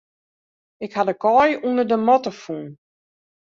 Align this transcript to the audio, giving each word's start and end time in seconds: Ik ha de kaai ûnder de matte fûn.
Ik 0.85 0.91
ha 0.97 1.03
de 1.09 1.15
kaai 1.23 1.51
ûnder 1.67 1.87
de 1.89 1.97
matte 2.05 2.31
fûn. 2.41 2.65